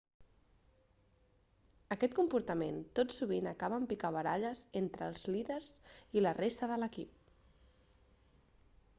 [1.95, 5.75] aquest comportament tot sovint acaba en picabaralles entre els líders
[6.19, 7.29] i la resta de l'equip